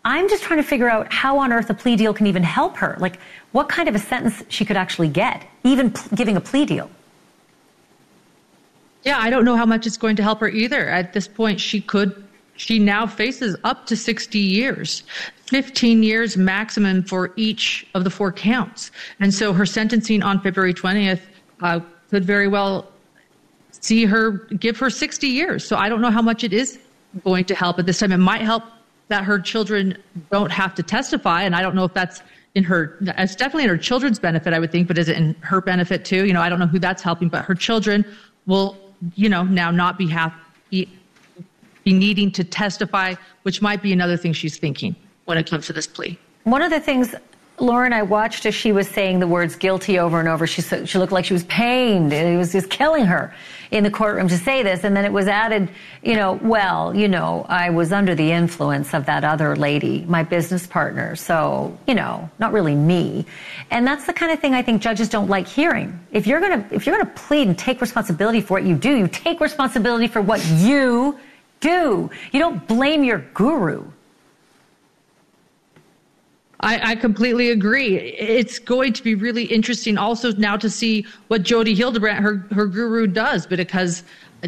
[0.03, 2.77] I'm just trying to figure out how on earth a plea deal can even help
[2.77, 2.95] her.
[2.99, 3.19] Like,
[3.51, 6.89] what kind of a sentence she could actually get, even giving a plea deal.
[9.03, 10.87] Yeah, I don't know how much it's going to help her either.
[10.87, 12.23] At this point, she could,
[12.55, 15.03] she now faces up to 60 years,
[15.47, 18.91] 15 years maximum for each of the four counts.
[19.19, 21.21] And so her sentencing on February 20th
[21.61, 21.79] uh,
[22.09, 22.87] could very well
[23.71, 25.65] see her give her 60 years.
[25.65, 26.79] So I don't know how much it is
[27.23, 28.11] going to help at this time.
[28.11, 28.63] It might help
[29.12, 29.97] that her children
[30.32, 31.43] don't have to testify.
[31.43, 32.24] And I don't know if that's
[32.55, 35.36] in her, it's definitely in her children's benefit, I would think, but is it in
[35.36, 36.26] her benefit too?
[36.26, 38.03] You know, I don't know who that's helping, but her children
[38.45, 38.78] will
[39.16, 40.14] you know, now not be,
[40.70, 40.89] be,
[41.84, 44.95] be needing to testify, which might be another thing she's thinking
[45.26, 46.18] when it comes to this plea.
[46.43, 47.16] One of the things
[47.62, 50.47] Lauren, I watched as she was saying the words guilty over and over.
[50.47, 52.12] She, she looked like she was pained.
[52.12, 53.34] It was just killing her
[53.70, 54.84] in the courtroom to say this.
[54.84, 55.70] And then it was added,
[56.01, 60.24] you know, well, you know, I was under the influence of that other lady, my
[60.24, 61.16] business partner.
[61.16, 63.28] So, you know, not really me.
[63.70, 65.99] And that's the kind of thing I think judges don't like hearing.
[66.12, 68.76] If you're going to, if you're going to plead and take responsibility for what you
[68.76, 71.20] do, you take responsibility for what you
[71.59, 72.09] do.
[72.32, 73.86] You don't blame your guru.
[76.62, 77.97] I, I, completely agree.
[77.97, 82.68] It's going to be really interesting also now to see what Jodi Hildebrandt, her, her
[82.68, 84.03] guru, does, because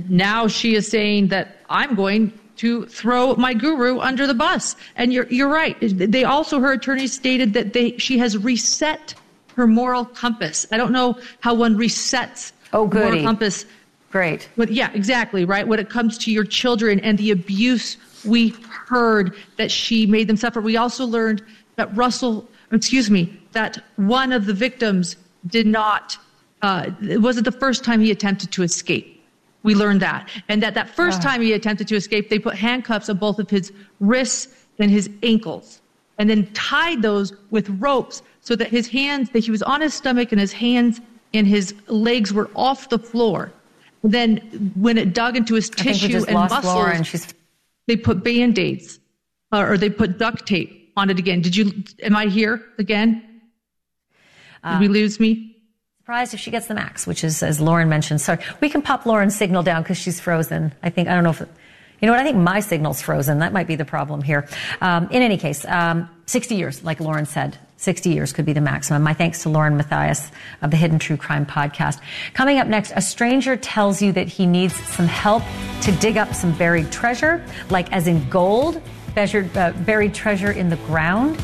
[0.10, 4.76] now she is saying that I'm going to throw my guru under the bus.
[4.96, 5.76] And you're, you're right.
[5.82, 9.16] They also, her attorney stated that they, she has reset
[9.56, 10.68] her moral compass.
[10.72, 13.06] I don't know how one resets oh, goody.
[13.06, 13.66] moral compass.
[14.12, 14.50] Great.
[14.56, 15.68] But yeah, exactly, right?
[15.68, 20.38] When it comes to your children and the abuse we heard that she made them
[20.38, 20.62] suffer.
[20.62, 21.44] We also learned
[21.76, 25.16] that Russell, excuse me, that one of the victims
[25.48, 26.18] did not,
[26.62, 29.10] uh, it wasn't the first time he attempted to escape.
[29.64, 30.30] We learned that.
[30.50, 33.50] And that that first time he attempted to escape, they put handcuffs on both of
[33.50, 35.82] his wrists and his ankles
[36.18, 39.94] and then tied those with ropes so that his hands, that he was on his
[39.94, 41.00] stomach and his hands
[41.34, 43.52] and his legs were off the floor.
[44.04, 44.38] then
[44.76, 47.34] when it dug into his tissue and muscles,
[47.88, 49.00] they put band-aids
[49.54, 51.42] uh, or they put duct tape on it again.
[51.42, 53.22] Did you, am I here again?
[54.64, 55.58] Did we uh, lose me?
[56.00, 58.22] Surprised if she gets the max, which is, as Lauren mentioned.
[58.22, 60.74] Sorry, we can pop Lauren's signal down because she's frozen.
[60.84, 63.40] I think, I don't know if, you know what, I think my signal's frozen.
[63.40, 64.48] That might be the problem here.
[64.82, 67.58] Um, in any case, um, 60 years, like Lauren said.
[67.78, 69.02] 60 years could be the maximum.
[69.02, 70.32] My thanks to Lauren Matthias
[70.62, 72.00] of the Hidden True Crime podcast.
[72.34, 75.44] Coming up next, a stranger tells you that he needs some help
[75.82, 78.82] to dig up some buried treasure, like as in gold
[79.16, 81.42] uh, buried treasure in the ground.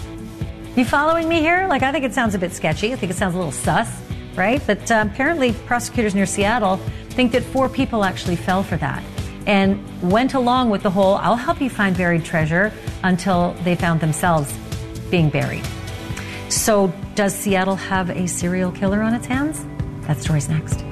[0.75, 1.67] You following me here?
[1.67, 2.93] Like, I think it sounds a bit sketchy.
[2.93, 3.89] I think it sounds a little sus,
[4.35, 4.61] right?
[4.65, 6.77] But uh, apparently, prosecutors near Seattle
[7.09, 9.03] think that four people actually fell for that
[9.45, 12.71] and went along with the whole I'll help you find buried treasure
[13.03, 14.53] until they found themselves
[15.09, 15.65] being buried.
[16.49, 19.65] So, does Seattle have a serial killer on its hands?
[20.07, 20.88] That story's next.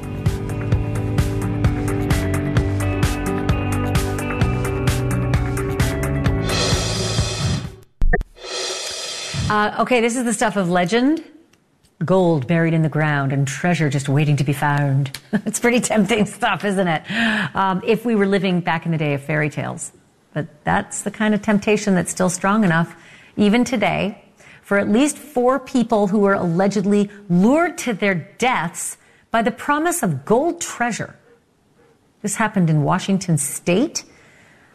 [9.49, 11.23] Uh, okay, this is the stuff of legend.
[12.03, 15.17] Gold buried in the ground and treasure just waiting to be found.
[15.31, 17.09] it's pretty tempting stuff, isn't it?
[17.55, 19.93] Um, if we were living back in the day of fairy tales.
[20.33, 22.93] But that's the kind of temptation that's still strong enough,
[23.37, 24.21] even today,
[24.63, 28.97] for at least four people who were allegedly lured to their deaths
[29.31, 31.15] by the promise of gold treasure.
[32.21, 34.03] This happened in Washington state.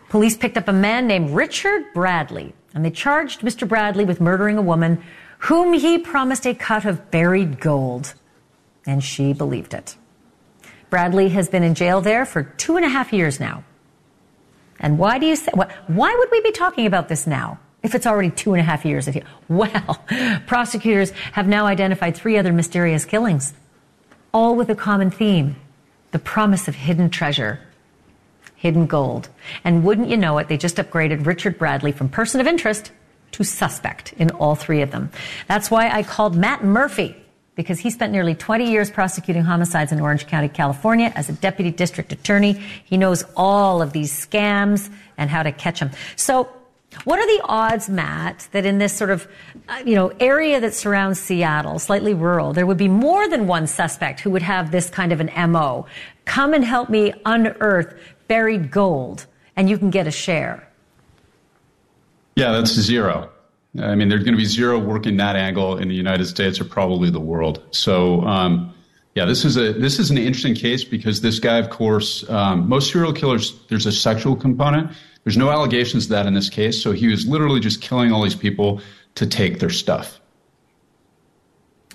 [0.09, 3.69] Police picked up a man named Richard Bradley and they charged Mr.
[3.69, 5.03] Bradley with murdering a woman
[5.39, 8.15] whom he promised a cut of buried gold.
[8.87, 9.97] And she believed it.
[10.91, 13.65] Bradley has been in jail there for two and a half years now.
[14.79, 15.53] And why do you say,
[15.87, 17.59] why would we be talking about this now?
[17.83, 19.09] If it's already two and a half years.
[19.49, 20.05] Well,
[20.47, 23.53] prosecutors have now identified three other mysterious killings,
[24.33, 25.57] all with a common theme
[26.13, 27.59] the promise of hidden treasure
[28.63, 29.29] hidden gold.
[29.65, 32.93] And wouldn't you know it, they just upgraded Richard Bradley from person of interest
[33.33, 35.11] to suspect in all three of them.
[35.49, 37.17] That's why I called Matt Murphy
[37.57, 41.73] because he spent nearly 20 years prosecuting homicides in Orange County, California as a deputy
[41.73, 42.53] district attorney.
[42.85, 44.89] He knows all of these scams
[45.19, 45.91] and how to catch them.
[46.15, 46.49] So
[47.05, 49.27] What are the odds, Matt, that in this sort of,
[49.69, 53.67] uh, you know, area that surrounds Seattle, slightly rural, there would be more than one
[53.67, 55.87] suspect who would have this kind of an MO?
[56.27, 57.95] Come and help me unearth
[58.33, 59.27] buried gold,
[59.57, 60.67] and you can get a share.
[62.35, 63.29] Yeah, that's zero.
[63.79, 66.59] I mean, there's going to be zero work in that angle in the United States
[66.59, 67.63] or probably the world.
[67.73, 68.73] So, um,
[69.15, 72.67] yeah, this is a this is an interesting case because this guy, of course, um,
[72.71, 74.91] most serial killers, there's a sexual component.
[75.25, 76.83] There's no allegations of that in this case.
[76.83, 78.81] So he was literally just killing all these people
[79.17, 80.22] to take their stuff.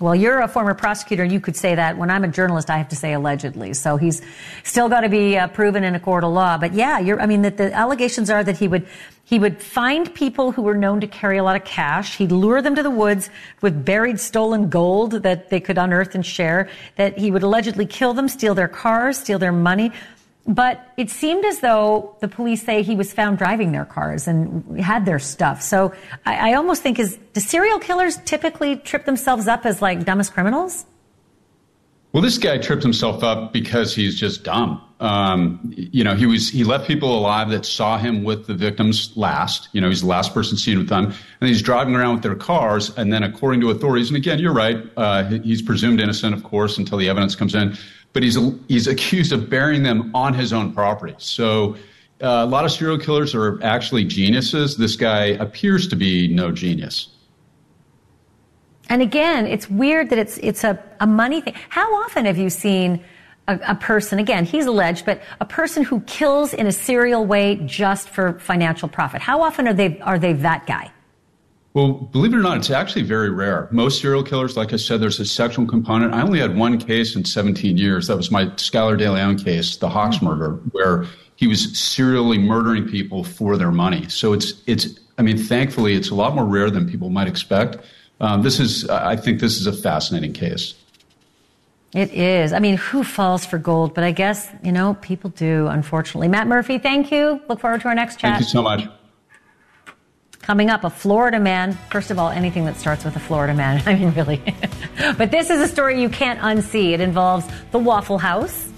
[0.00, 1.98] Well, you're a former prosecutor, and you could say that.
[1.98, 3.74] When I'm a journalist, I have to say allegedly.
[3.74, 4.22] So he's
[4.62, 6.56] still got to be uh, proven in a court of law.
[6.56, 8.86] But yeah, I mean, that the allegations are that he would
[9.24, 12.16] he would find people who were known to carry a lot of cash.
[12.16, 13.28] He'd lure them to the woods
[13.60, 16.70] with buried stolen gold that they could unearth and share.
[16.96, 19.92] That he would allegedly kill them, steal their cars, steal their money.
[20.48, 24.80] But it seemed as though the police say he was found driving their cars and
[24.80, 25.60] had their stuff.
[25.60, 25.92] So
[26.24, 30.32] I, I almost think is do serial killers typically trip themselves up as like dumbest
[30.32, 30.86] criminals?
[32.12, 34.82] Well, this guy tripped himself up because he's just dumb.
[35.00, 39.14] Um, you know, he was he left people alive that saw him with the victims
[39.16, 39.68] last.
[39.72, 42.34] You know, he's the last person seen with them, and he's driving around with their
[42.34, 42.90] cars.
[42.96, 46.78] And then, according to authorities, and again, you're right, uh, he's presumed innocent, of course,
[46.78, 47.76] until the evidence comes in
[48.12, 48.38] but he's
[48.68, 51.14] he's accused of burying them on his own property.
[51.18, 51.76] So
[52.20, 54.76] uh, a lot of serial killers are actually geniuses.
[54.76, 57.10] This guy appears to be no genius.
[58.88, 61.54] And again, it's weird that it's it's a, a money thing.
[61.68, 63.04] How often have you seen
[63.46, 67.56] a, a, person, again, he's alleged, but a person who kills in a serial way
[67.66, 69.20] just for financial profit?
[69.20, 70.90] How often are they are they that guy?
[71.74, 73.68] Well, believe it or not, it's actually very rare.
[73.70, 76.14] Most serial killers, like I said, there's a sexual component.
[76.14, 78.06] I only had one case in 17 years.
[78.06, 80.26] That was my Skylar Deleon case, the Hawks mm-hmm.
[80.26, 81.04] murder, where
[81.36, 84.08] he was serially murdering people for their money.
[84.08, 84.98] So it's it's.
[85.18, 87.78] I mean, thankfully, it's a lot more rare than people might expect.
[88.20, 90.74] Um, this is, I think, this is a fascinating case.
[91.92, 92.52] It is.
[92.52, 93.94] I mean, who falls for gold?
[93.94, 95.66] But I guess you know people do.
[95.68, 97.40] Unfortunately, Matt Murphy, thank you.
[97.48, 98.32] Look forward to our next chat.
[98.32, 98.88] Thank you so much.
[100.42, 101.74] Coming up, a Florida man.
[101.90, 103.82] First of all, anything that starts with a Florida man.
[103.86, 104.42] I mean, really.
[105.18, 106.92] but this is a story you can't unsee.
[106.92, 108.70] It involves the Waffle House,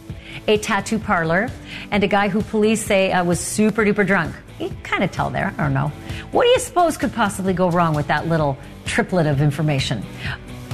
[0.49, 1.49] a tattoo parlor,
[1.91, 4.35] and a guy who police say uh, was super duper drunk.
[4.59, 5.55] You kind of tell there.
[5.59, 5.93] I don't know.
[6.33, 10.05] What do you suppose could possibly go wrong with that little triplet of information?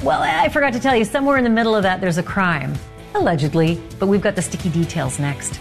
[0.03, 2.73] Well, I forgot to tell you, somewhere in the middle of that, there's a crime.
[3.15, 5.59] Allegedly, but we've got the sticky details next.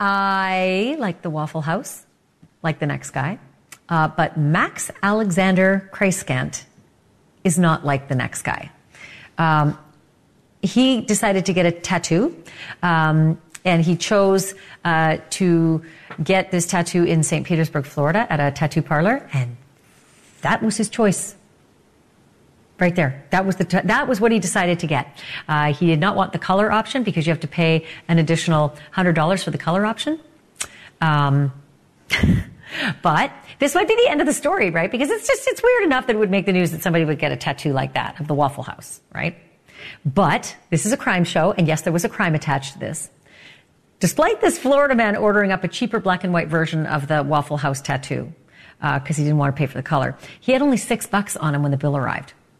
[0.00, 2.06] I like the Waffle House,
[2.62, 3.38] like the next guy.
[3.88, 6.64] Uh, but Max Alexander Kreiskant
[7.44, 8.70] is not like the next guy.
[9.38, 9.78] Um,
[10.60, 12.36] he decided to get a tattoo,
[12.82, 14.54] um, and he chose
[14.84, 15.82] uh, to
[16.22, 17.46] get this tattoo in St.
[17.46, 19.56] Petersburg, Florida, at a tattoo parlor, and
[20.42, 21.36] that was his choice.
[22.80, 23.24] Right there.
[23.30, 25.08] That was the t- that was what he decided to get.
[25.48, 28.76] Uh, he did not want the color option because you have to pay an additional
[28.92, 30.20] hundred dollars for the color option.
[31.00, 31.52] Um,
[33.02, 34.90] but this might be the end of the story, right?
[34.90, 37.18] Because it's just it's weird enough that it would make the news that somebody would
[37.18, 39.36] get a tattoo like that of the Waffle House, right?
[40.04, 43.10] But this is a crime show, and yes, there was a crime attached to this.
[44.00, 47.56] Despite this Florida man ordering up a cheaper black and white version of the Waffle
[47.56, 48.32] House tattoo
[48.80, 51.36] because uh, he didn't want to pay for the color, he had only six bucks
[51.36, 52.32] on him when the bill arrived.